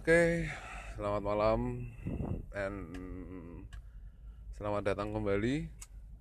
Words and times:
Oke, 0.00 0.48
selamat 0.96 1.20
malam 1.20 1.84
and 2.56 2.78
selamat 4.56 4.96
datang 4.96 5.12
kembali 5.12 5.68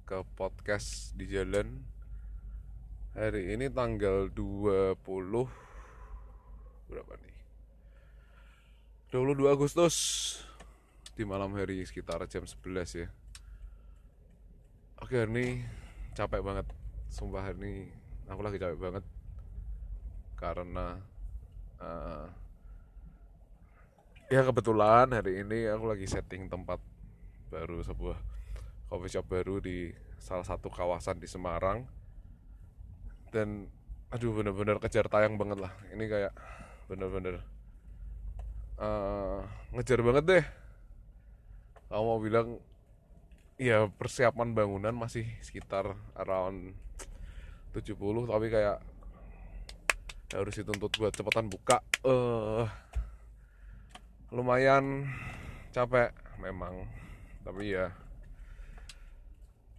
ke 0.03 0.19
podcast 0.35 1.15
di 1.15 1.23
jalan. 1.31 1.79
Hari 3.15 3.55
ini 3.55 3.71
tanggal 3.71 4.35
20 4.35 4.99
berapa 6.91 7.13
nih? 7.23 7.37
22 9.15 9.47
Agustus 9.47 9.95
di 11.15 11.23
malam 11.23 11.55
hari 11.55 11.79
sekitar 11.87 12.19
jam 12.27 12.43
11 12.43 12.99
ya. 12.99 13.07
Oke, 14.99 15.23
hari 15.23 15.31
ini 15.39 15.47
capek 16.19 16.43
banget. 16.43 16.67
Sumpah 17.07 17.47
hari 17.47 17.55
ini 17.63 17.73
aku 18.27 18.43
lagi 18.43 18.59
capek 18.59 18.75
banget 18.75 19.07
karena 20.35 20.99
eh, 21.79 22.48
Ya 24.29 24.45
kebetulan 24.45 25.09
hari 25.09 25.41
ini 25.41 25.65
aku 25.65 25.89
lagi 25.89 26.05
setting 26.05 26.53
tempat 26.53 26.77
baru 27.49 27.81
sebuah 27.81 28.13
coffee 28.85 29.09
shop 29.09 29.25
baru 29.25 29.57
di 29.57 29.89
salah 30.21 30.45
satu 30.45 30.69
kawasan 30.69 31.17
di 31.17 31.25
Semarang. 31.25 31.89
Dan 33.33 33.65
aduh 34.13 34.29
bener-bener 34.29 34.77
kejar 34.77 35.09
tayang 35.09 35.33
banget 35.41 35.65
lah. 35.65 35.73
Ini 35.89 36.05
kayak 36.05 36.37
bener-bener 36.85 37.41
eh, 38.77 39.41
ngejar 39.73 39.99
banget 40.05 40.23
deh. 40.29 40.45
Kamu 41.89 42.05
mau 42.05 42.21
bilang 42.21 42.61
ya 43.57 43.89
persiapan 43.89 44.53
bangunan 44.53 44.93
masih 44.93 45.25
sekitar 45.41 45.97
around 46.13 46.77
70 47.73 47.97
tapi 48.29 48.53
kayak 48.53 48.77
harus 50.37 50.53
dituntut 50.53 50.93
buat 51.01 51.17
cepetan 51.17 51.49
buka. 51.49 51.81
Eh 52.05 52.89
lumayan 54.29 55.09
capek 55.73 56.13
memang 56.37 56.85
tapi 57.41 57.73
ya 57.73 57.89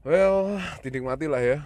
well 0.03 0.59
dinikmati 0.83 1.31
lah 1.31 1.43
ya. 1.43 1.59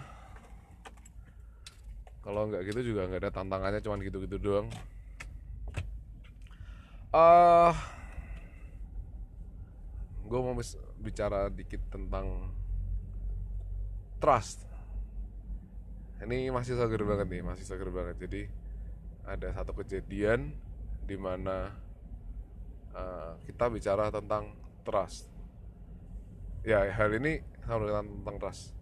Kalau 2.25 2.49
nggak 2.49 2.65
gitu 2.73 2.93
juga 2.93 3.05
nggak 3.05 3.21
ada 3.21 3.31
tantangannya 3.33 3.85
cuman 3.85 4.01
gitu-gitu 4.01 4.41
doang. 4.41 4.67
Ah 7.13 7.77
gue 10.25 10.39
mau 10.41 10.57
bicara 11.01 11.53
dikit 11.53 11.85
tentang 11.93 12.49
trust. 14.17 14.65
Ini 16.17 16.49
masih 16.49 16.73
seger 16.81 17.05
banget 17.05 17.29
nih 17.29 17.45
masih 17.45 17.61
seger 17.61 17.93
banget. 17.93 18.17
Jadi 18.25 18.41
ada 19.21 19.53
satu 19.53 19.77
kejadian 19.77 20.49
di 21.05 21.17
mana 21.17 21.84
uh, 22.95 23.37
kita 23.43 23.67
bicara 23.67 24.09
tentang 24.09 24.55
trust. 24.87 25.27
Ya, 26.65 26.81
hal 26.89 27.13
ini 27.13 27.45
sama 27.61 27.85
tentang 27.85 28.37
trust. 28.41 28.73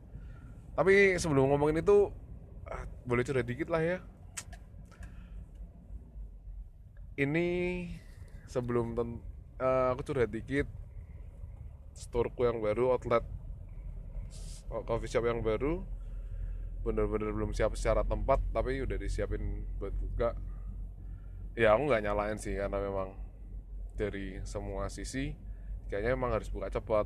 Tapi 0.73 1.19
sebelum 1.19 1.51
ngomongin 1.51 1.83
itu, 1.83 2.09
ah, 2.65 2.87
boleh 3.03 3.21
curhat 3.27 3.45
dikit 3.45 3.67
lah 3.67 3.83
ya. 3.83 3.97
Ini 7.13 7.47
sebelum 8.49 8.97
ten- 8.97 9.21
eh, 9.61 9.87
aku 9.93 10.01
curhat 10.01 10.33
dikit, 10.33 10.65
storeku 11.93 12.49
yang 12.49 12.57
baru, 12.57 12.97
outlet 12.97 13.21
oh, 14.73 14.81
coffee 14.81 15.11
shop 15.11 15.29
yang 15.29 15.45
baru, 15.45 15.85
bener-bener 16.81 17.29
belum 17.29 17.53
siap 17.53 17.77
secara 17.77 18.01
tempat, 18.01 18.41
tapi 18.49 18.81
udah 18.81 18.97
disiapin 18.97 19.61
buat 19.77 19.93
buka. 19.93 20.33
Ya 21.53 21.77
aku 21.77 21.85
nggak 21.85 22.01
nyalain 22.01 22.41
sih 22.41 22.57
karena 22.57 22.81
memang 22.81 23.13
dari 23.93 24.41
semua 24.43 24.89
sisi 24.89 25.33
kayaknya 25.89 26.17
emang 26.17 26.33
harus 26.33 26.49
buka 26.49 26.73
cepat. 26.73 27.05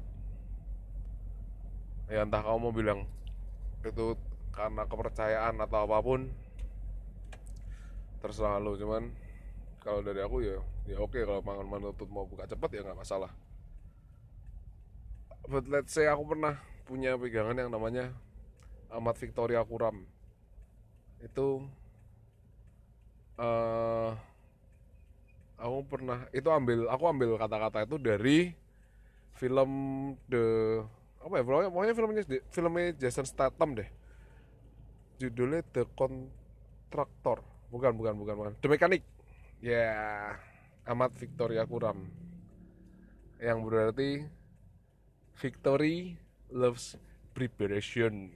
Ya 2.07 2.23
entah 2.23 2.39
kamu 2.39 2.57
mau 2.59 2.71
bilang 2.71 3.03
itu 3.83 4.15
karena 4.55 4.87
kepercayaan 4.87 5.59
atau 5.59 5.85
apa 5.85 5.99
pun 5.99 6.31
terserah 8.23 8.57
lo 8.57 8.73
cuman 8.73 9.13
kalau 9.83 10.01
dari 10.01 10.19
aku 10.23 10.41
ya 10.41 10.57
ya 10.89 10.97
oke 10.97 11.19
kalau 11.21 11.43
mangan 11.45 11.67
menuntut 11.67 12.09
mau 12.09 12.25
buka 12.25 12.47
cepat 12.47 12.69
ya 12.73 12.81
nggak 12.87 12.99
masalah. 13.03 13.31
But 15.47 15.67
let's 15.71 15.95
say 15.95 16.07
aku 16.07 16.35
pernah 16.35 16.59
punya 16.87 17.15
pegangan 17.15 17.55
yang 17.55 17.71
namanya 17.71 18.15
Amat 18.91 19.19
Victoria 19.19 19.63
Kuram. 19.67 20.07
Itu 21.19 21.67
eh 23.39 24.11
aku 25.57 25.77
pernah 25.89 26.29
itu 26.29 26.47
ambil 26.47 26.85
aku 26.87 27.03
ambil 27.09 27.29
kata-kata 27.41 27.89
itu 27.89 27.97
dari 27.97 28.53
film 29.37 29.71
the 30.29 30.45
apa 31.21 31.33
ya 31.41 31.43
pokoknya, 31.43 31.69
pokoknya 31.73 31.93
filmnya 31.97 32.23
filmnya 32.53 32.87
Jason 32.95 33.27
Statham 33.27 33.75
deh. 33.75 33.89
Judulnya 35.17 35.65
The 35.73 35.83
Contractor. 35.97 37.41
Bukan 37.73 37.91
bukan 37.97 38.13
bukan 38.15 38.35
bukan. 38.37 38.53
The 38.61 38.69
Mechanic. 38.69 39.01
Ya 39.59 39.91
Amat 40.85 41.17
Victoria 41.17 41.65
Kuram 41.65 42.05
yang 43.41 43.65
berarti 43.65 44.23
Victory 45.37 46.17
loves 46.53 46.95
preparation. 47.33 48.31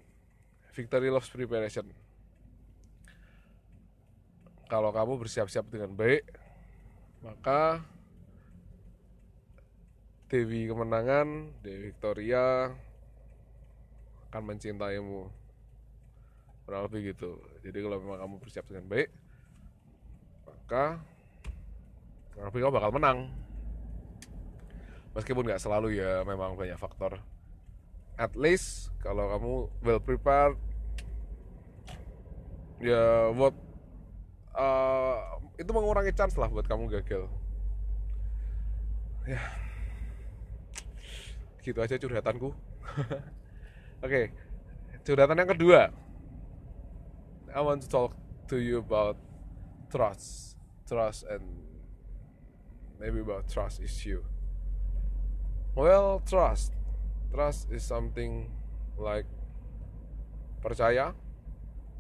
Victory 0.73 1.09
loves 1.13 1.29
preparation. 1.29 1.85
Kalau 4.67 4.89
kamu 4.91 5.21
bersiap-siap 5.21 5.67
dengan 5.69 5.93
baik 5.95 6.40
maka 7.21 7.81
Dewi 10.31 10.63
kemenangan, 10.65 11.51
Dewi 11.59 11.91
Victoria 11.91 12.71
akan 14.31 14.43
mencintaimu. 14.47 15.27
Kurang 16.63 16.87
lebih 16.87 17.11
gitu. 17.11 17.35
Jadi 17.67 17.77
kalau 17.83 17.97
memang 17.99 18.19
kamu 18.23 18.35
bersiap 18.39 18.65
dengan 18.71 18.87
baik, 18.87 19.11
maka 20.47 21.03
kurang 22.31 22.47
lebih 22.47 22.61
kamu 22.63 22.73
bakal 22.79 22.91
menang. 22.95 23.19
Meskipun 25.11 25.43
nggak 25.43 25.59
selalu 25.59 25.99
ya, 25.99 26.23
memang 26.23 26.55
banyak 26.55 26.79
faktor. 26.79 27.19
At 28.15 28.31
least 28.39 28.95
kalau 29.03 29.27
kamu 29.35 29.53
well 29.83 29.99
prepared, 29.99 30.55
ya 32.79 33.35
buat 33.35 33.51
uh, 34.55 35.39
itu 35.55 35.71
mengurangi 35.71 36.15
chance 36.15 36.35
lah 36.35 36.47
buat 36.47 36.65
kamu 36.65 36.89
gagal. 37.01 37.27
Ya, 39.29 39.41
gitu 41.61 41.77
aja 41.77 41.95
curhatanku. 42.01 42.49
Oke, 44.05 44.33
curhatan 45.05 45.37
yang 45.37 45.51
kedua. 45.53 45.81
I 47.51 47.59
want 47.61 47.83
to 47.85 47.89
talk 47.91 48.15
to 48.49 48.57
you 48.57 48.79
about 48.79 49.19
trust, 49.91 50.55
trust 50.87 51.27
and 51.27 51.43
maybe 52.97 53.21
about 53.21 53.45
trust 53.51 53.83
issue. 53.83 54.23
Well, 55.75 56.23
trust, 56.25 56.73
trust 57.29 57.69
is 57.69 57.83
something 57.83 58.49
like 58.97 59.27
percaya, 60.63 61.13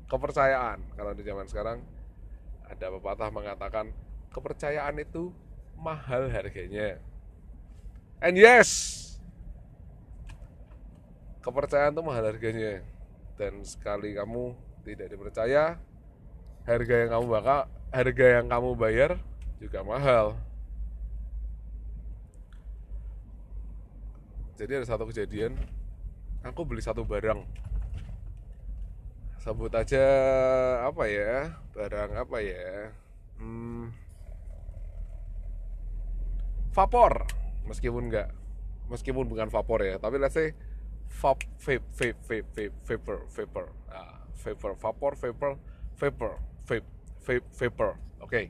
kepercayaan. 0.07 0.95
Kalau 0.95 1.11
di 1.13 1.23
zaman 1.23 1.45
sekarang 1.47 1.83
ada 2.71 2.87
pepatah 2.87 3.27
mengatakan 3.27 3.91
kepercayaan 4.31 4.95
itu 5.03 5.35
mahal 5.75 6.31
harganya. 6.31 7.03
And 8.23 8.39
yes, 8.39 8.71
kepercayaan 11.43 11.91
itu 11.91 12.03
mahal 12.05 12.31
harganya. 12.31 12.79
Dan 13.35 13.65
sekali 13.67 14.15
kamu 14.15 14.55
tidak 14.87 15.11
dipercaya, 15.11 15.75
harga 16.63 16.95
yang 16.95 17.09
kamu 17.11 17.25
bakal 17.27 17.59
harga 17.91 18.25
yang 18.39 18.47
kamu 18.47 18.69
bayar 18.79 19.11
juga 19.59 19.83
mahal. 19.83 20.39
Jadi 24.61 24.77
ada 24.77 24.85
satu 24.85 25.09
kejadian, 25.09 25.57
aku 26.45 26.61
beli 26.61 26.85
satu 26.85 27.01
barang. 27.01 27.41
Sebut 29.41 29.73
aja 29.73 30.05
apa 30.85 31.09
ya? 31.09 31.57
Barang 31.73 32.13
apa 32.13 32.37
ya? 32.45 32.93
Hmm, 33.41 33.89
vapor 36.71 37.27
meskipun 37.67 38.07
enggak 38.07 38.31
meskipun 38.87 39.27
bukan 39.27 39.51
vapor 39.51 39.83
ya 39.83 39.95
tapi 39.99 40.19
let's 40.19 40.35
say 40.35 40.55
vap 41.19 41.43
vape 41.59 41.83
vape 41.91 42.19
vape 42.23 42.47
vape 42.55 42.75
vapor 42.87 43.27
vapor 43.27 43.65
ah, 43.91 44.23
vapor 44.39 44.71
vapor 44.79 45.11
vapor 45.19 45.51
vapor 45.99 46.31
vape 46.63 46.87
vape 47.27 47.45
vapor 47.51 47.89
oke 48.23 48.41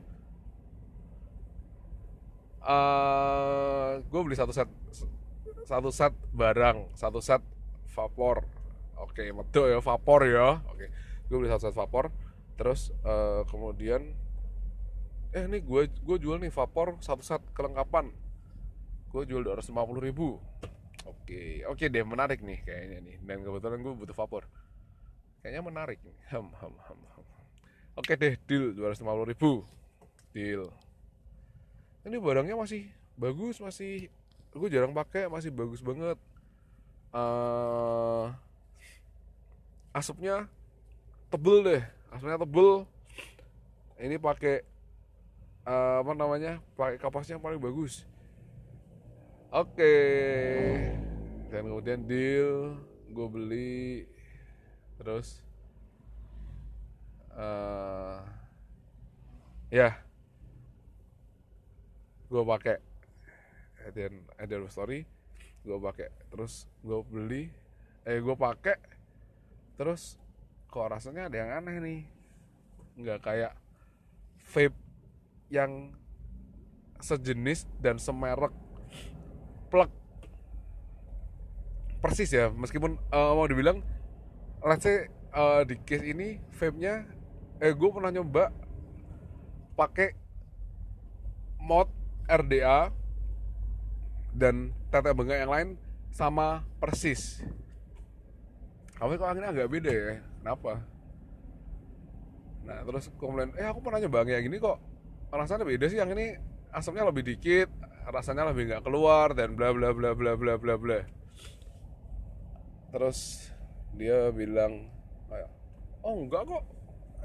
gue 4.06 4.20
beli 4.22 4.38
satu 4.38 4.54
set 4.54 4.70
satu 5.66 5.90
set 5.90 6.14
barang 6.30 6.94
satu 6.94 7.18
set 7.18 7.42
vapor 7.90 8.46
oke 9.02 9.22
medok 9.34 9.66
ya 9.66 9.78
vapor 9.82 10.20
ya. 10.30 10.62
Oke 10.70 10.86
gue 11.26 11.36
beli 11.36 11.50
satu 11.50 11.66
set 11.66 11.74
vapor. 11.74 12.14
Terus 12.54 12.94
eh, 13.02 13.42
kemudian 13.50 14.14
eh 15.32 15.44
nih 15.48 15.64
gue 15.64 15.90
gue 15.90 16.16
jual 16.22 16.38
nih 16.38 16.52
vapor 16.54 17.02
satu 17.02 17.20
set 17.26 17.42
kelengkapan. 17.52 18.14
Gue 19.10 19.26
jual 19.26 19.42
dua 19.42 19.58
ratus 19.58 19.74
lima 19.74 19.82
puluh 19.84 20.00
ribu. 20.00 20.38
Oke 21.02 21.66
oke 21.66 21.84
deh 21.90 22.04
menarik 22.06 22.40
nih 22.40 22.62
kayaknya 22.62 22.98
nih. 23.02 23.16
Dan 23.26 23.42
kebetulan 23.42 23.82
gue 23.82 23.92
butuh 23.92 24.14
vapor. 24.14 24.46
Kayaknya 25.42 25.62
menarik 25.66 25.98
nih. 26.06 26.16
Ham 26.30 26.54
ham, 26.62 26.74
ham. 26.86 26.98
oke 27.92 28.12
deh 28.16 28.40
deal 28.48 28.72
dua 28.72 28.94
ratus 28.94 29.02
lima 29.02 29.12
puluh 29.12 29.28
ribu. 29.28 29.52
Deal. 30.32 30.70
Ini 32.08 32.16
barangnya 32.16 32.56
masih 32.56 32.88
bagus 33.20 33.60
masih 33.60 34.08
gue 34.52 34.68
jarang 34.68 34.92
pakai 34.92 35.28
masih 35.32 35.52
bagus 35.52 35.80
banget. 35.80 36.16
Uh, 37.12 38.32
asapnya 39.92 40.48
tebel 41.28 41.60
deh 41.64 41.82
asapnya 42.12 42.40
tebel. 42.40 42.84
Ini 44.02 44.18
pakai 44.18 44.66
uh, 45.64 46.02
apa 46.02 46.12
namanya 46.12 46.58
pakai 46.74 46.98
kapasnya 47.00 47.38
yang 47.38 47.44
paling 47.44 47.60
bagus. 47.60 48.04
Oke. 49.52 49.76
Okay. 49.76 50.96
dan 51.52 51.68
kemudian 51.68 52.00
deal 52.08 52.80
gue 53.12 53.28
beli. 53.28 54.08
Terus 55.00 55.40
uh, 57.36 58.24
ya. 59.72 59.96
Gue 62.32 62.42
pakai 62.44 62.76
dan 63.92 64.24
ada 64.40 64.68
story. 64.68 65.04
Gue 65.62 65.78
pakai 65.78 66.08
terus 66.32 66.66
gue 66.82 67.00
beli 67.06 67.52
eh 68.02 68.18
gue 68.18 68.34
pakai 68.34 68.91
terus 69.76 70.20
kok 70.72 70.88
rasanya 70.88 71.28
ada 71.28 71.36
yang 71.36 71.50
aneh 71.62 71.76
nih. 71.80 72.00
Nggak 72.98 73.18
kayak 73.24 73.52
vape 74.52 74.76
yang 75.48 75.92
sejenis 77.00 77.68
dan 77.80 77.96
semerek. 77.96 78.52
Plug 79.72 80.02
persis 82.02 82.34
ya 82.34 82.50
meskipun 82.50 82.98
uh, 83.14 83.32
mau 83.38 83.46
dibilang 83.46 83.78
let's 84.66 84.82
say 84.82 85.06
uh, 85.30 85.62
di 85.62 85.78
case 85.86 86.02
ini 86.02 86.42
vape-nya 86.50 87.06
eh 87.62 87.70
gue 87.70 87.90
pernah 87.94 88.10
nyoba 88.10 88.50
pakai 89.78 90.18
mod 91.62 91.86
RDA 92.26 92.90
dan 94.34 94.74
tete 94.90 95.14
bengek 95.14 95.46
yang 95.46 95.52
lain 95.54 95.68
sama 96.10 96.66
persis 96.82 97.46
kamu 99.02 99.18
kok 99.18 99.30
anginnya 99.34 99.50
agak 99.50 99.66
beda 99.66 99.90
ya? 99.90 100.14
Kenapa? 100.38 100.78
Nah 102.62 102.78
terus 102.86 103.10
komplain 103.18 103.50
eh 103.58 103.66
aku 103.66 103.82
pernah 103.82 103.98
nyoba 103.98 104.22
kayak 104.22 104.46
gini 104.46 104.62
kok. 104.62 104.78
Rasanya 105.34 105.66
beda 105.66 105.90
sih 105.90 105.98
yang 105.98 106.14
ini 106.14 106.38
asapnya 106.70 107.10
lebih 107.10 107.26
dikit 107.26 107.66
rasanya 108.06 108.46
lebih 108.54 108.70
nggak 108.70 108.86
keluar 108.86 109.34
dan 109.34 109.58
bla 109.58 109.74
bla 109.74 109.90
bla 109.90 110.14
bla 110.14 110.38
bla 110.38 110.54
bla 110.54 110.74
bla. 110.78 111.02
Terus 112.94 113.50
dia 113.98 114.30
bilang 114.30 114.86
oh 116.06 116.22
enggak 116.22 116.46
kok. 116.46 116.62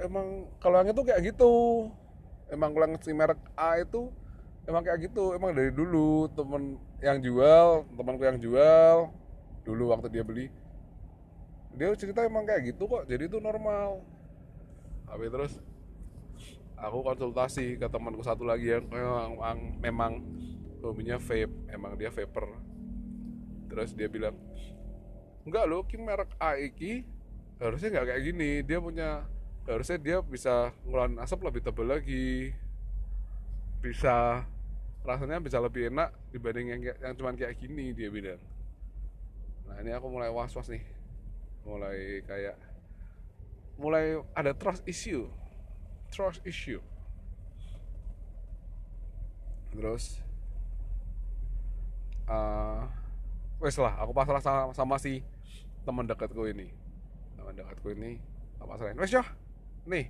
Emang 0.01 0.49
kalau 0.57 0.81
yang 0.81 0.89
itu 0.97 1.03
kayak 1.05 1.21
gitu. 1.29 1.53
Emang 2.49 2.73
kalau 2.73 2.89
yang 2.89 2.97
si 3.05 3.13
merek 3.13 3.37
A 3.53 3.77
itu 3.77 4.09
emang 4.65 4.81
kayak 4.81 5.13
gitu. 5.13 5.37
Emang 5.37 5.53
dari 5.53 5.69
dulu 5.69 6.25
temen 6.33 6.81
yang 7.05 7.21
jual 7.21 7.85
temanku 7.93 8.25
yang 8.25 8.41
jual 8.41 9.13
dulu 9.61 9.93
waktu 9.93 10.09
dia 10.09 10.25
beli 10.25 10.49
dia 11.77 11.93
cerita 11.93 12.25
emang 12.25 12.43
kayak 12.43 12.73
gitu 12.73 12.89
kok 12.89 13.05
jadi 13.05 13.29
itu 13.29 13.37
normal. 13.37 14.01
Tapi 15.07 15.31
terus 15.31 15.61
aku 16.75 17.05
konsultasi 17.05 17.79
ke 17.79 17.87
temanku 17.87 18.21
satu 18.25 18.43
lagi 18.43 18.73
yang 18.73 18.85
memang, 18.89 19.57
memang 19.79 20.11
hobinya 20.83 21.17
vape 21.17 21.53
emang 21.73 21.97
dia 21.97 22.13
vapor 22.13 22.53
terus 23.67 23.91
dia 23.91 24.07
bilang 24.07 24.37
enggak 25.43 25.65
loh 25.67 25.83
Kim 25.83 26.05
merek 26.05 26.31
Aiki 26.39 27.03
harusnya 27.57 27.89
nggak 27.93 28.07
kayak 28.13 28.21
gini. 28.23 28.51
Dia 28.61 28.77
punya 28.77 29.09
harusnya 29.65 29.97
dia 29.97 30.17
bisa 30.21 30.71
ngeluarin 30.85 31.17
asap 31.21 31.39
lebih 31.45 31.61
tebal 31.65 31.87
lagi. 31.89 32.53
Bisa 33.81 34.45
rasanya 35.07 35.39
bisa 35.39 35.57
lebih 35.63 35.87
enak 35.87 36.11
dibanding 36.35 36.67
yang 36.73 36.81
yang 36.99 37.13
cuman 37.15 37.35
kayak 37.39 37.57
gini 37.57 37.95
dia 37.95 38.11
bilang. 38.11 38.41
Nah 39.67 39.79
ini 39.83 39.91
aku 39.95 40.07
mulai 40.11 40.31
was 40.31 40.51
was 40.51 40.67
nih 40.67 40.96
mulai 41.67 42.23
kayak 42.23 42.55
mulai 43.75 44.23
ada 44.33 44.55
trust 44.55 44.87
issue 44.87 45.27
trust 46.09 46.41
issue. 46.47 46.79
Terus 49.75 50.23
uh, 52.31 52.87
wes 53.59 53.75
lah 53.77 53.93
aku 53.99 54.11
pasrah 54.15 54.41
sama, 54.41 54.73
sama 54.73 54.95
si 54.97 55.21
teman 55.83 56.07
dekatku 56.07 56.47
ini. 56.47 56.71
Teman 57.35 57.53
dekatku 57.53 57.93
ini 57.93 58.17
apa 58.57 58.73
selain 58.81 58.97
wes 58.97 59.13
ya 59.13 59.21
nih 59.85 60.09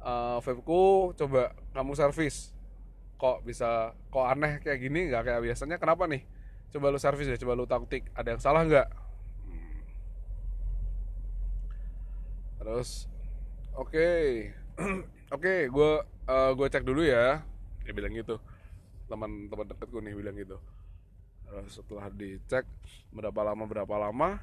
uh, 0.00 0.38
vapeku 0.38 1.16
coba 1.16 1.56
kamu 1.74 1.92
servis. 1.96 2.54
Kok 3.18 3.46
bisa 3.46 3.94
kok 4.10 4.26
aneh 4.26 4.58
kayak 4.62 4.78
gini? 4.82 5.10
Nggak 5.10 5.22
kayak 5.30 5.40
biasanya. 5.46 5.76
Kenapa 5.78 6.10
nih? 6.10 6.26
Coba 6.74 6.90
lu 6.90 6.98
servis 6.98 7.30
ya 7.30 7.38
coba 7.38 7.54
lu 7.54 7.66
taktik. 7.70 8.10
Ada 8.18 8.34
yang 8.34 8.42
salah 8.42 8.62
nggak 8.66 8.88
terus 12.62 13.10
oke 13.74 14.06
oke 15.34 15.52
gue 15.66 15.92
uh, 16.30 16.50
gue 16.54 16.66
cek 16.70 16.86
dulu 16.86 17.02
ya. 17.02 17.42
Dia 17.82 17.92
bilang 17.92 18.14
gitu. 18.14 18.38
Teman-teman 19.10 19.66
deketku 19.66 19.98
nih 19.98 20.14
bilang 20.14 20.38
gitu. 20.38 20.62
Terus 21.42 21.74
setelah 21.74 22.06
dicek 22.14 22.64
berapa 23.10 23.42
lama 23.42 23.66
berapa 23.66 23.94
lama 23.98 24.40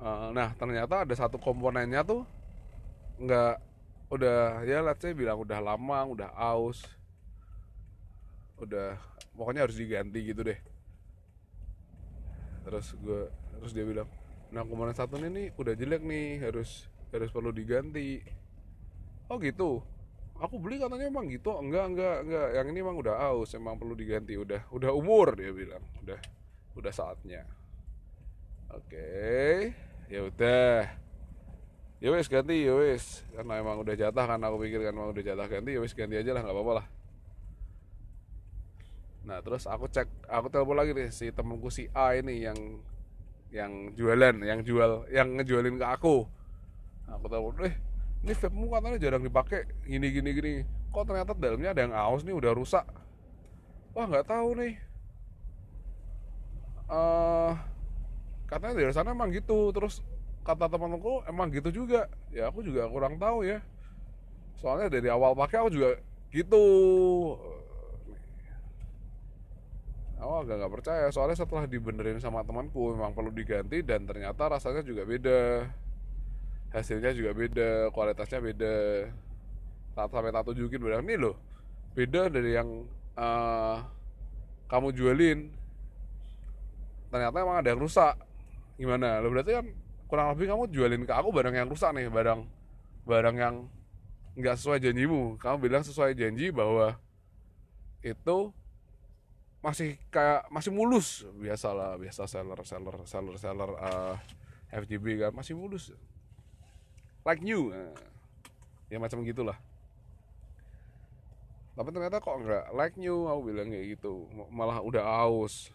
uh, 0.00 0.28
nah 0.34 0.52
ternyata 0.58 1.06
ada 1.06 1.14
satu 1.14 1.38
komponennya 1.38 2.02
tuh 2.02 2.26
nggak 3.16 3.56
udah 4.10 4.62
ya 4.66 4.82
let's 4.82 5.00
say 5.00 5.14
bilang 5.14 5.40
udah 5.40 5.58
lama 5.62 5.98
udah 6.04 6.30
aus 6.34 6.82
udah 8.58 8.98
pokoknya 9.34 9.66
harus 9.66 9.78
diganti 9.78 10.20
gitu 10.30 10.46
deh. 10.46 10.58
Terus 12.64 12.86
gue 12.98 13.30
terus 13.58 13.72
dia 13.74 13.86
bilang 13.86 14.08
nah 14.54 14.62
komponen 14.62 14.94
satu 14.94 15.18
ini 15.18 15.50
udah 15.58 15.74
jelek 15.74 16.06
nih 16.06 16.46
harus 16.46 16.86
harus 17.10 17.30
perlu 17.34 17.50
diganti. 17.50 18.22
Oh 19.26 19.42
gitu? 19.42 19.82
Aku 20.38 20.62
beli 20.62 20.78
katanya 20.78 21.10
emang 21.10 21.26
gitu. 21.26 21.50
Enggak 21.58 21.90
enggak 21.90 22.16
enggak. 22.26 22.48
Yang 22.54 22.66
ini 22.70 22.78
emang 22.82 22.96
udah 23.02 23.14
aus 23.34 23.50
emang 23.58 23.74
perlu 23.74 23.98
diganti. 23.98 24.38
Udah 24.38 24.62
udah 24.70 24.90
umur 24.94 25.34
dia 25.34 25.50
bilang. 25.50 25.82
Udah 26.02 26.18
udah 26.78 26.92
saatnya. 26.94 27.42
Oke. 28.70 29.10
Ya 30.06 30.20
udah. 30.22 30.86
Ya 32.02 32.08
wes 32.12 32.28
ganti 32.28 32.68
ya 32.68 32.74
wes 32.76 33.24
karena 33.32 33.58
emang 33.58 33.80
udah 33.80 33.94
jatah 33.96 34.26
kan 34.28 34.38
aku 34.44 34.68
pikir 34.68 34.84
kan 34.84 34.92
emang 34.92 35.10
udah 35.16 35.24
jatah 35.24 35.46
ganti 35.48 35.72
ya 35.72 35.80
wes 35.80 35.96
ganti 35.96 36.20
aja 36.20 36.30
lah 36.30 36.42
nggak 36.44 36.54
apa-apa 36.54 36.72
lah. 36.82 36.86
Nah 39.24 39.38
terus 39.40 39.64
aku 39.64 39.88
cek 39.88 40.28
aku 40.28 40.46
telepon 40.52 40.76
lagi 40.76 40.92
nih 40.92 41.08
si 41.08 41.32
temenku 41.32 41.72
si 41.72 41.88
A 41.96 42.12
ini 42.12 42.44
yang 42.44 42.58
yang 43.54 43.94
jualan 43.94 44.34
yang 44.42 44.66
jual 44.66 45.06
yang 45.14 45.38
ngejualin 45.38 45.78
ke 45.78 45.86
aku. 45.86 46.26
Nah, 47.06 47.22
aku 47.22 47.26
tahu 47.30 47.54
eh 47.62 47.74
ini 48.26 48.34
vape 48.34 48.66
katanya 48.66 48.98
jarang 48.98 49.22
dipakai 49.22 49.62
gini 49.86 50.10
gini 50.10 50.30
gini. 50.34 50.52
Kok 50.90 51.06
ternyata 51.06 51.38
dalamnya 51.38 51.70
ada 51.70 51.80
yang 51.86 51.94
aus 51.94 52.26
nih 52.26 52.34
udah 52.34 52.50
rusak? 52.50 52.82
Wah 53.94 54.10
nggak 54.10 54.26
tahu 54.26 54.58
nih. 54.58 54.74
Uh, 56.90 57.54
katanya 58.50 58.74
dari 58.82 58.90
sana 58.90 59.14
emang 59.14 59.30
gitu. 59.30 59.70
Terus 59.70 60.02
kata 60.42 60.66
temanku 60.66 61.22
emang 61.30 61.54
gitu 61.54 61.70
juga. 61.70 62.10
Ya 62.34 62.50
aku 62.50 62.66
juga 62.66 62.90
kurang 62.90 63.22
tahu 63.22 63.46
ya. 63.46 63.62
Soalnya 64.58 64.90
dari 64.90 65.06
awal 65.06 65.38
pakai 65.38 65.62
aku 65.62 65.70
juga 65.70 66.02
gitu 66.34 66.64
aku 70.24 70.34
agak 70.48 70.56
nggak 70.56 70.72
percaya. 70.80 71.06
Soalnya 71.12 71.36
setelah 71.36 71.68
dibenerin 71.68 72.18
sama 72.18 72.40
temanku 72.42 72.96
memang 72.96 73.12
perlu 73.12 73.28
diganti 73.28 73.84
dan 73.84 74.08
ternyata 74.08 74.48
rasanya 74.48 74.80
juga 74.80 75.04
beda. 75.04 75.68
Hasilnya 76.72 77.12
juga 77.14 77.30
beda 77.36 77.92
kualitasnya 77.92 78.40
beda. 78.40 78.74
Saat 79.94 80.10
sampai 80.10 80.34
tak 80.34 80.44
tunjukin 80.50 80.80
bilang 80.82 81.06
nih 81.06 81.20
loh 81.20 81.38
beda 81.94 82.26
dari 82.26 82.58
yang 82.58 82.88
uh, 83.14 83.78
kamu 84.66 84.90
jualin. 84.90 85.52
Ternyata 87.14 87.36
emang 87.38 87.62
ada 87.62 87.68
yang 87.70 87.78
rusak. 87.78 88.18
Gimana? 88.74 89.22
Lo 89.22 89.30
berarti 89.30 89.54
kan 89.54 89.66
kurang 90.10 90.34
lebih 90.34 90.50
kamu 90.50 90.64
jualin 90.74 91.02
ke 91.06 91.14
aku 91.14 91.30
barang 91.30 91.54
yang 91.54 91.70
rusak 91.70 91.94
nih 91.94 92.10
barang 92.10 92.42
barang 93.06 93.36
yang 93.38 93.54
nggak 94.34 94.56
sesuai 94.58 94.82
janjimu. 94.82 95.38
Kamu 95.38 95.56
bilang 95.62 95.86
sesuai 95.86 96.18
janji 96.18 96.50
bahwa 96.50 96.98
itu 98.02 98.50
masih 99.64 99.96
kayak 100.12 100.44
masih 100.52 100.68
mulus. 100.68 101.24
Biasa 101.40 101.72
lah 101.72 101.96
biasa 101.96 102.28
seller 102.28 102.60
seller 102.68 102.96
seller 103.08 103.36
seller 103.40 103.70
uh, 103.80 104.12
eh, 104.68 104.84
FGB 104.84 105.24
kan 105.24 105.32
masih 105.32 105.56
mulus. 105.56 105.88
Like 107.24 107.40
new. 107.40 107.72
Uh, 107.72 107.96
ya 108.92 109.00
macam 109.00 109.24
gitulah. 109.24 109.56
Tapi 111.74 111.88
ternyata 111.90 112.20
kok 112.20 112.36
nggak 112.44 112.76
like 112.76 113.00
new 113.00 113.24
aku 113.24 113.40
bilang 113.48 113.72
kayak 113.72 113.96
gitu. 113.96 114.28
Malah 114.52 114.84
udah 114.84 115.00
aus. 115.24 115.72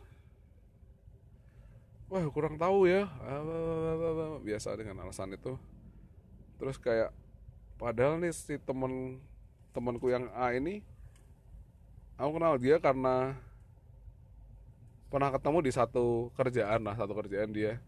Wah 2.14 2.22
kurang 2.30 2.62
tahu 2.62 2.86
ya. 2.86 3.10
Biasa 4.46 4.78
dengan 4.78 5.02
alasan 5.02 5.34
itu. 5.34 5.58
Terus 6.62 6.78
kayak 6.78 7.10
padahal 7.82 8.22
nih 8.22 8.38
si 8.38 8.62
temen 8.62 9.18
temanku 9.74 10.14
yang 10.14 10.30
A 10.36 10.54
ini 10.54 10.84
aku 12.20 12.36
kenal 12.36 12.60
dia 12.60 12.76
karena 12.84 13.40
pernah 15.10 15.34
ketemu 15.34 15.66
di 15.66 15.72
satu 15.74 16.30
kerjaan 16.38 16.86
lah 16.86 16.94
satu 16.94 17.18
kerjaan 17.18 17.50
dia. 17.50 17.82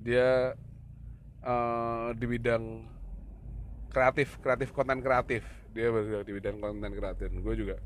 Dia 0.00 0.56
uh, 1.44 2.12
di 2.16 2.24
bidang 2.24 2.88
kreatif 3.92 4.40
kreatif 4.40 4.72
konten 4.72 5.04
kreatif. 5.04 5.44
Dia 5.76 5.92
bergerak 5.92 6.24
di 6.24 6.32
bidang 6.32 6.56
konten 6.58 6.92
kreatif. 6.96 7.28
Gue 7.36 7.54
juga 7.54 7.76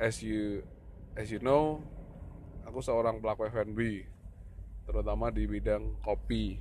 as 0.00 0.24
you 0.24 0.64
as 1.18 1.28
you 1.28 1.42
know 1.44 1.84
aku 2.64 2.80
seorang 2.80 3.20
pelaku 3.20 3.50
F&B 3.52 4.08
terutama 4.88 5.28
di 5.28 5.44
bidang 5.44 6.00
kopi. 6.00 6.56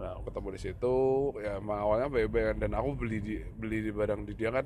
Nah 0.00 0.16
aku 0.16 0.32
ketemu 0.32 0.48
di 0.56 0.60
situ 0.60 0.96
ya 1.40 1.60
awalnya 1.60 2.08
baik 2.08 2.60
dan 2.60 2.72
aku 2.72 2.96
beli 2.96 3.18
di 3.20 3.36
beli 3.56 3.84
di 3.84 3.92
barang 3.92 4.24
di 4.24 4.32
dia 4.32 4.48
kan 4.52 4.64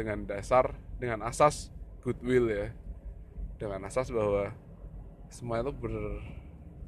dengan 0.00 0.24
dasar 0.24 0.72
dengan 0.96 1.28
asas 1.28 1.68
goodwill 2.00 2.48
ya. 2.48 2.72
Dengan 3.60 3.84
asas 3.84 4.08
bahwa 4.08 4.56
semua 5.28 5.60
itu 5.60 5.72
ber 5.76 5.94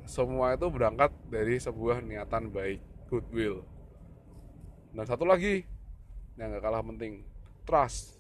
semua 0.09 0.57
itu 0.57 0.66
berangkat 0.73 1.12
dari 1.28 1.61
sebuah 1.61 2.00
niatan 2.00 2.49
baik 2.49 2.81
goodwill. 3.12 3.69
Dan 4.97 5.04
satu 5.04 5.28
lagi 5.28 5.69
yang 6.40 6.57
gak 6.57 6.64
kalah 6.64 6.81
penting 6.81 7.28
trust. 7.69 8.16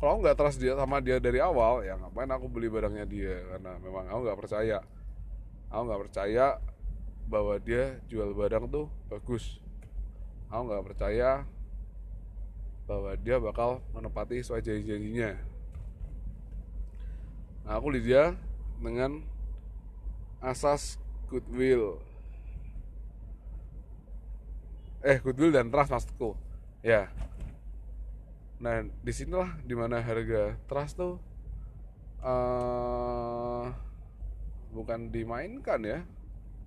Kalau 0.00 0.16
nggak 0.16 0.32
trust 0.32 0.56
dia 0.56 0.72
sama 0.80 0.96
dia 1.04 1.20
dari 1.20 1.44
awal 1.44 1.84
ya 1.84 1.92
ngapain 1.92 2.32
aku 2.32 2.48
beli 2.48 2.72
barangnya 2.72 3.04
dia? 3.04 3.36
Karena 3.52 3.76
memang 3.78 4.08
aku 4.08 4.20
nggak 4.26 4.40
percaya. 4.40 4.78
Aku 5.68 5.82
nggak 5.86 6.02
percaya 6.08 6.46
bahwa 7.28 7.54
dia 7.60 8.00
jual 8.08 8.32
barang 8.32 8.72
tuh 8.72 8.88
bagus. 9.12 9.60
Aku 10.48 10.72
nggak 10.72 10.84
percaya 10.88 11.44
bahwa 12.90 13.14
dia 13.14 13.38
bakal 13.38 13.78
menepati 13.94 14.42
sesuai 14.42 14.66
janji-janjinya 14.66 15.38
nah 17.62 17.78
aku 17.78 17.94
beli 17.94 18.02
dia 18.02 18.34
dengan 18.82 19.22
asas 20.40 20.96
goodwill. 21.28 22.00
Eh 25.04 25.20
goodwill 25.20 25.52
dan 25.52 25.68
trust 25.68 25.92
maksudku. 25.92 26.36
Ya. 26.80 27.12
Nah 28.60 28.84
di 29.04 29.12
sinilah 29.12 29.56
di 29.64 29.72
mana 29.76 30.00
harga 30.00 30.56
trust 30.68 30.96
tuh 30.96 31.16
uh, 32.24 33.68
bukan 34.72 35.08
dimainkan 35.08 35.80
ya 35.80 36.00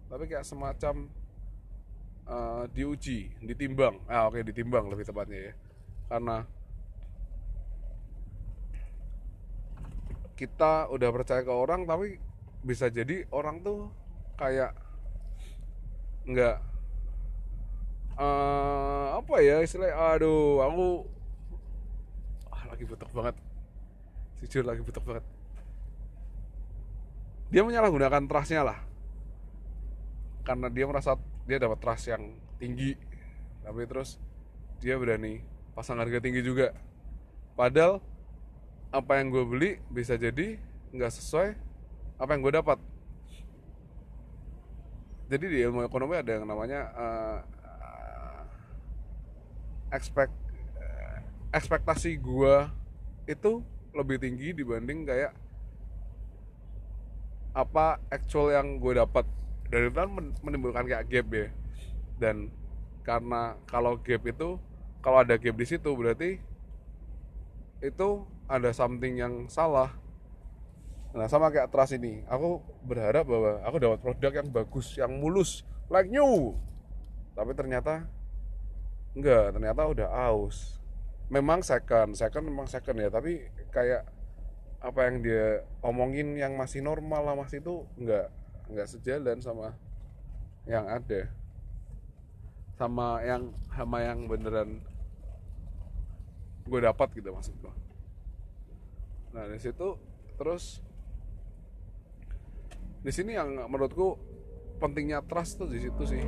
tapi 0.10 0.30
kayak 0.30 0.46
semacam 0.46 1.10
uh, 2.26 2.66
diuji 2.74 3.34
ditimbang. 3.42 4.02
Ah 4.10 4.30
oke 4.30 4.42
okay, 4.42 4.44
ditimbang 4.46 4.90
lebih 4.90 5.06
tepatnya 5.06 5.50
ya 5.50 5.54
karena 6.14 6.46
kita 10.38 10.94
udah 10.94 11.10
percaya 11.10 11.42
ke 11.42 11.50
orang 11.50 11.90
tapi 11.90 12.22
bisa 12.62 12.86
jadi 12.94 13.26
orang 13.34 13.66
tuh 13.66 13.90
kayak 14.38 14.78
nggak 16.30 16.62
uh, 18.22 19.18
apa 19.18 19.36
ya 19.42 19.66
istilahnya 19.66 19.98
aduh 19.98 20.62
aku 20.62 20.88
ah, 22.54 22.64
lagi 22.70 22.86
butuh 22.86 23.10
banget. 23.10 23.36
Jujur 24.46 24.64
lagi 24.70 24.86
butuh 24.86 25.02
banget. 25.02 25.26
Dia 27.50 27.66
menyalahgunakan 27.66 28.30
trustnya 28.30 28.62
lah. 28.62 28.80
Karena 30.46 30.70
dia 30.70 30.86
merasa 30.86 31.18
dia 31.50 31.58
dapat 31.58 31.82
trust 31.82 32.06
yang 32.06 32.38
tinggi. 32.62 32.94
Tapi 33.66 33.82
terus 33.90 34.22
dia 34.78 35.00
berani 35.00 35.53
pasang 35.74 35.98
harga 36.00 36.22
tinggi 36.22 36.42
juga. 36.46 36.74
Padahal 37.54 38.02
apa 38.94 39.18
yang 39.18 39.34
gue 39.34 39.44
beli 39.46 39.72
bisa 39.90 40.14
jadi 40.18 40.58
nggak 40.94 41.14
sesuai 41.14 41.58
apa 42.22 42.30
yang 42.34 42.42
gue 42.46 42.54
dapat. 42.54 42.78
Jadi 45.34 45.46
di 45.50 45.58
ilmu 45.66 45.82
ekonomi 45.82 46.14
ada 46.14 46.38
yang 46.38 46.46
namanya 46.46 46.94
uh, 46.94 47.40
expect 49.90 50.34
eh, 50.78 51.18
ekspektasi 51.54 52.22
gue 52.22 52.56
itu 53.26 53.66
lebih 53.94 54.18
tinggi 54.22 54.54
dibanding 54.54 55.06
kayak 55.10 55.34
apa 57.54 58.02
actual 58.10 58.50
yang 58.50 58.82
gue 58.82 58.98
dapat. 58.98 59.26
Dari 59.70 59.90
itu 59.90 59.98
kan 59.98 60.10
menimbulkan 60.42 60.86
kayak 60.86 61.06
gap 61.10 61.28
ya. 61.34 61.48
Dan 62.18 62.50
karena 63.06 63.58
kalau 63.70 63.98
gap 64.02 64.22
itu 64.26 64.58
kalau 65.04 65.20
ada 65.20 65.36
gap 65.36 65.60
di 65.60 65.68
situ 65.68 65.92
berarti 65.92 66.40
itu 67.84 68.10
ada 68.48 68.72
something 68.72 69.20
yang 69.20 69.52
salah. 69.52 69.92
Nah 71.12 71.28
sama 71.28 71.52
kayak 71.52 71.70
trust 71.70 72.00
ini. 72.00 72.24
Aku 72.32 72.64
berharap 72.88 73.28
bahwa 73.28 73.60
aku 73.68 73.78
dapat 73.84 74.00
produk 74.00 74.32
yang 74.40 74.48
bagus 74.50 74.96
yang 74.96 75.12
mulus 75.20 75.68
like 75.92 76.08
new. 76.08 76.56
Tapi 77.36 77.52
ternyata 77.52 78.08
enggak 79.12 79.52
ternyata 79.52 79.82
udah 79.92 80.10
aus. 80.32 80.80
Memang 81.28 81.60
second 81.60 82.16
second 82.16 82.48
memang 82.48 82.72
second 82.72 82.96
ya 82.96 83.12
tapi 83.12 83.44
kayak 83.76 84.08
apa 84.80 85.00
yang 85.12 85.20
dia 85.20 85.68
omongin 85.84 86.36
yang 86.40 86.56
masih 86.56 86.80
normal 86.80 87.28
lah 87.28 87.36
masih 87.36 87.60
itu 87.60 87.84
enggak 88.00 88.32
enggak 88.72 88.88
sejalan 88.88 89.38
sama 89.44 89.76
yang 90.64 90.88
ada. 90.88 91.28
Sama 92.80 93.20
yang 93.28 93.52
sama 93.76 94.00
yang 94.00 94.26
beneran 94.32 94.93
gue 96.64 96.80
dapat 96.80 97.08
gitu 97.16 97.30
maksud 97.32 97.56
gue 97.60 97.74
nah 99.34 99.50
di 99.50 99.60
situ 99.60 99.98
terus 100.38 100.84
di 103.04 103.12
sini 103.12 103.36
yang 103.36 103.68
menurutku 103.68 104.16
pentingnya 104.80 105.20
trust 105.24 105.60
tuh 105.60 105.68
di 105.68 105.80
situ 105.84 106.04
sih. 106.08 106.24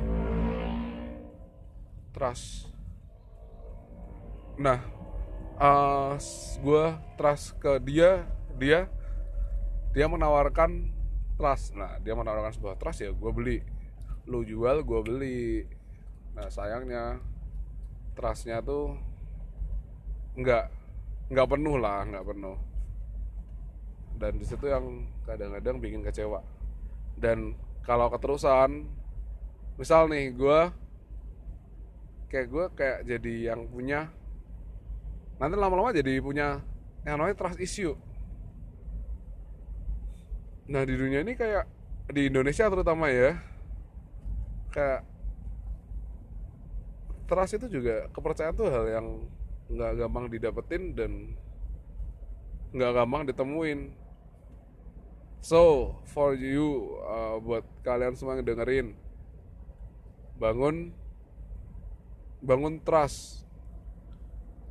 Trust. 2.12 2.72
Nah 4.60 4.80
uh, 5.56 6.16
eh, 6.16 6.60
gue 6.60 6.84
trust 7.16 7.56
ke 7.56 7.80
dia 7.80 8.28
dia 8.60 8.92
dia 9.96 10.06
menawarkan 10.08 10.92
trust. 11.40 11.72
Nah 11.76 11.96
dia 12.04 12.12
menawarkan 12.12 12.52
sebuah 12.52 12.76
trust 12.76 13.08
ya 13.08 13.10
gue 13.12 13.32
beli. 13.32 13.64
Lu 14.28 14.44
jual 14.44 14.84
gue 14.84 15.00
beli. 15.00 15.64
Nah 16.36 16.52
sayangnya 16.52 17.24
trustnya 18.12 18.60
tuh 18.60 19.00
nggak 20.36 20.64
nggak 21.32 21.48
penuh 21.48 21.76
lah 21.80 22.04
nggak 22.06 22.26
penuh. 22.28 22.56
Dan 24.16 24.32
di 24.40 24.44
situ 24.48 24.64
yang 24.68 25.04
kadang-kadang 25.24 25.76
bikin 25.80 26.00
kecewa. 26.04 26.40
Dan 27.16 27.56
kalau 27.84 28.12
keterusan 28.12 28.88
misal 29.76 30.08
nih 30.08 30.32
gue 30.32 30.60
kayak 32.32 32.46
gue 32.48 32.64
kayak 32.74 32.98
jadi 33.04 33.34
yang 33.52 33.68
punya 33.68 34.08
nanti 35.36 35.54
lama-lama 35.54 35.92
jadi 35.92 36.18
punya 36.24 36.64
yang 37.04 37.20
namanya 37.20 37.36
trust 37.36 37.60
issue. 37.60 37.94
Nah 40.66 40.82
di 40.82 40.94
dunia 40.98 41.22
ini 41.22 41.38
kayak 41.38 41.68
di 42.10 42.26
Indonesia 42.26 42.66
terutama 42.66 43.12
ya 43.12 43.38
kayak 44.74 45.06
trust 47.30 47.58
itu 47.58 47.66
juga 47.78 48.10
kepercayaan 48.10 48.54
tuh 48.54 48.70
hal 48.70 48.84
yang 48.90 49.06
nggak 49.66 49.92
gampang 49.98 50.26
didapetin 50.30 50.94
dan 50.94 51.12
nggak 52.74 52.92
gampang 52.92 53.22
ditemuin. 53.26 53.90
So 55.42 55.94
for 56.10 56.34
you 56.34 56.98
uh, 57.06 57.38
buat 57.38 57.62
kalian 57.86 58.18
semua 58.18 58.38
yang 58.38 58.46
dengerin 58.46 58.98
bangun 60.36 60.92
bangun 62.44 62.82
trust 62.84 63.48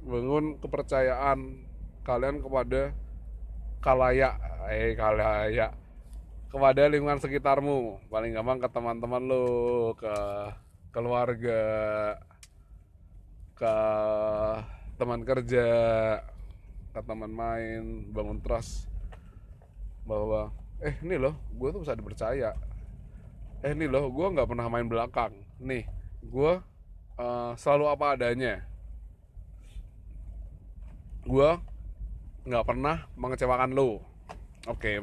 bangun 0.06 0.62
kepercayaan 0.62 1.66
kalian 2.06 2.44
kepada 2.44 2.94
kalayak 3.82 4.38
eh 4.70 4.94
kalayak 4.94 5.74
kepada 6.56 6.88
lingkungan 6.88 7.20
sekitarmu. 7.20 8.00
Paling 8.08 8.32
gampang 8.32 8.64
ke 8.64 8.70
teman-teman 8.72 9.24
lo 9.28 9.46
ke 9.98 10.16
keluarga 10.96 11.62
ke 13.60 13.75
teman 14.96 15.28
kerja 15.28 15.68
ke 16.96 17.02
teman 17.04 17.28
main 17.28 18.08
bangun 18.16 18.40
trust 18.40 18.88
bahwa 20.08 20.56
eh 20.80 20.96
ini 21.04 21.20
loh 21.20 21.36
gue 21.52 21.70
tuh 21.75 21.84
bisa 21.84 21.98
dipercaya. 21.98 22.56
Eh 23.60 23.75
ini 23.75 23.92
loh 23.92 24.08
gue 24.08 24.28
nggak 24.32 24.48
pernah 24.48 24.72
main 24.72 24.88
belakang. 24.88 25.36
Nih 25.60 25.84
gue 26.24 26.52
uh, 27.20 27.52
selalu 27.60 27.86
apa 27.92 28.06
adanya. 28.16 28.64
Gue 31.28 31.60
nggak 32.48 32.66
pernah 32.66 33.10
mengecewakan 33.18 33.74
lo 33.74 34.06
oke 34.70 35.02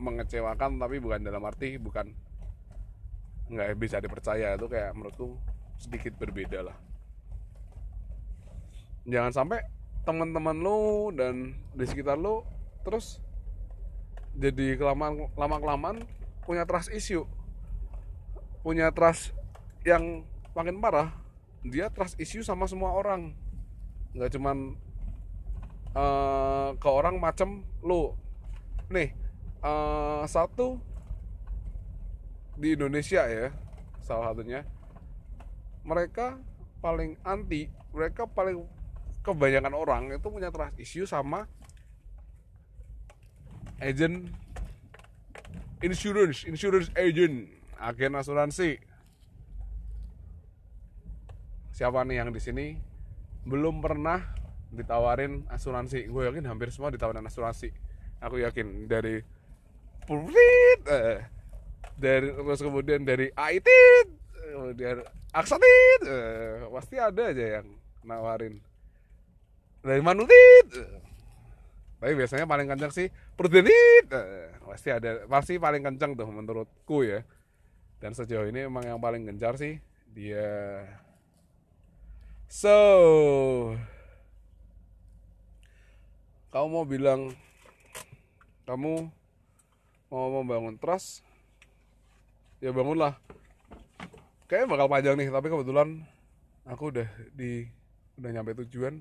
mengecewakan 0.00 0.80
tapi 0.80 0.96
bukan 0.96 1.20
dalam 1.20 1.44
arti 1.44 1.78
bukan 1.78 2.10
nggak 3.46 3.78
bisa 3.78 4.02
dipercaya. 4.02 4.58
Itu 4.58 4.66
kayak 4.66 4.90
menurutku 4.98 5.38
sedikit 5.78 6.18
berbeda 6.18 6.66
lah 6.66 6.93
jangan 9.04 9.32
sampai 9.32 9.60
teman-teman 10.04 10.56
lo 10.60 11.12
dan 11.12 11.56
di 11.72 11.84
sekitar 11.88 12.20
lo 12.20 12.44
terus 12.84 13.24
jadi 14.34 14.74
kelamaan 14.74 15.30
lama 15.38 15.56
kelamaan 15.62 15.96
punya 16.44 16.66
trust 16.66 16.90
issue. 16.90 17.24
Punya 18.66 18.90
trust 18.90 19.32
yang 19.86 20.24
makin 20.56 20.80
parah 20.80 21.12
dia 21.64 21.88
trust 21.88 22.18
issue 22.20 22.42
sama 22.44 22.66
semua 22.66 22.92
orang. 22.92 23.32
Nggak 24.12 24.36
cuman 24.36 24.76
uh, 25.96 26.76
ke 26.76 26.88
orang 26.88 27.16
macem 27.16 27.64
lo 27.80 28.18
nih 28.92 29.16
uh, 29.64 30.26
satu 30.28 30.76
di 32.58 32.74
Indonesia 32.74 33.24
ya 33.24 33.54
salah 34.02 34.34
satunya. 34.34 34.66
Mereka 35.86 36.42
paling 36.82 37.16
anti 37.22 37.70
mereka 37.94 38.26
paling 38.26 38.66
kebanyakan 39.24 39.72
orang 39.72 40.02
itu 40.12 40.28
punya 40.28 40.52
trust 40.52 40.76
issue 40.76 41.08
sama 41.08 41.48
agent 43.80 44.28
insurance 45.80 46.44
insurance 46.44 46.88
agent. 46.94 47.48
Agen 47.74 48.16
asuransi. 48.16 48.80
Siapa 51.74 52.06
nih 52.06 52.22
yang 52.22 52.30
di 52.32 52.40
sini? 52.40 52.80
Belum 53.44 53.84
pernah 53.84 54.22
ditawarin 54.72 55.44
asuransi. 55.52 56.08
Gue 56.08 56.30
yakin 56.30 56.48
hampir 56.48 56.72
semua 56.72 56.88
ditawarin 56.88 57.26
asuransi. 57.26 57.74
Aku 58.24 58.40
yakin 58.40 58.88
dari 58.88 59.20
Pulpit 60.04 60.80
eh, 60.88 61.24
dari 61.96 62.28
terus 62.32 62.60
kemudian 62.60 63.04
dari 63.04 63.32
IT 63.32 63.68
kemudian 64.52 65.00
Aksatit 65.32 66.00
eh, 66.04 66.68
pasti 66.68 66.96
ada 67.00 67.32
aja 67.32 67.46
yang 67.60 67.66
nawarin 68.04 68.60
dari 69.84 70.00
manutit 70.00 70.66
tapi 72.04 72.20
biasanya 72.20 72.44
paling 72.44 72.68
kencang 72.68 72.92
sih 72.92 73.08
Prudenit 73.32 74.12
eh, 74.12 74.52
pasti 74.60 74.92
ada 74.92 75.24
pasti 75.24 75.56
paling 75.56 75.80
kencang 75.80 76.12
tuh 76.12 76.28
menurutku 76.28 77.00
ya. 77.00 77.24
Dan 77.96 78.12
sejauh 78.12 78.44
ini 78.44 78.68
emang 78.68 78.84
yang 78.84 79.00
paling 79.00 79.24
gencar 79.24 79.56
sih 79.56 79.80
dia. 80.12 80.84
So 82.44 82.76
kamu 86.52 86.66
mau 86.68 86.84
bilang 86.84 87.32
kamu 88.68 89.08
mau 90.12 90.26
membangun 90.44 90.76
trust? 90.76 91.24
Ya 92.60 92.68
bangunlah. 92.68 93.16
Kayaknya 94.44 94.70
bakal 94.76 94.86
panjang 94.92 95.16
nih 95.16 95.32
tapi 95.32 95.48
kebetulan 95.48 96.04
aku 96.68 96.92
udah 96.92 97.08
di 97.32 97.64
udah 98.20 98.28
nyampe 98.28 98.52
tujuan 98.60 99.00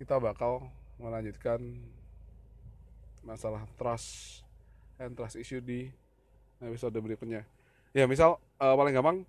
kita 0.00 0.16
bakal 0.16 0.64
melanjutkan 0.96 1.60
masalah 3.20 3.68
trust 3.76 4.40
and 4.96 5.12
trust 5.12 5.36
issue 5.36 5.60
di 5.60 5.92
episode 6.56 6.96
berikutnya. 6.96 7.44
Ya 7.92 8.08
misal 8.08 8.40
uh, 8.56 8.74
paling 8.80 8.96
gampang 8.96 9.28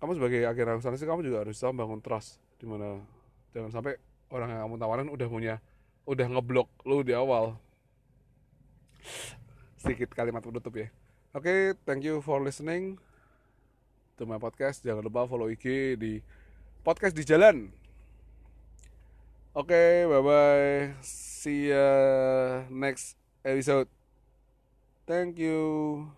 kamu 0.00 0.16
sebagai 0.16 0.40
agen 0.48 0.80
asuransi 0.80 1.04
kamu 1.04 1.20
juga 1.28 1.44
harus 1.44 1.60
membangun 1.60 2.00
trust 2.00 2.40
di 2.56 2.64
mana 2.64 2.96
jangan 3.52 3.76
sampai 3.76 4.00
orang 4.32 4.56
yang 4.56 4.64
kamu 4.64 4.74
tawarin 4.80 5.08
udah 5.12 5.28
punya 5.28 5.54
udah 6.08 6.32
ngeblok 6.32 6.72
lu 6.88 7.04
di 7.04 7.12
awal. 7.12 7.60
Sedikit 9.76 10.16
kalimat 10.16 10.40
penutup 10.40 10.72
ya. 10.80 10.88
Oke, 11.36 11.44
okay, 11.44 11.60
thank 11.84 12.00
you 12.00 12.24
for 12.24 12.40
listening 12.40 12.96
to 14.16 14.24
my 14.24 14.40
podcast. 14.40 14.80
Jangan 14.80 15.04
lupa 15.04 15.28
follow 15.28 15.52
IG 15.52 16.00
di 16.00 16.24
podcast 16.80 17.12
di 17.12 17.20
jalan 17.20 17.83
Oke, 19.54 19.70
okay, 19.70 20.04
bye 20.10 20.20
bye. 20.22 20.94
See 21.02 21.70
ya 21.70 22.66
next 22.70 23.16
episode. 23.44 23.88
Thank 25.06 25.38
you. 25.38 26.14